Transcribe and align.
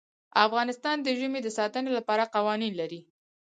افغانستان 0.45 0.97
د 1.01 1.07
ژمی 1.19 1.39
د 1.43 1.49
ساتنې 1.57 1.91
لپاره 1.97 2.31
قوانین 2.35 2.73
لري. 2.81 2.99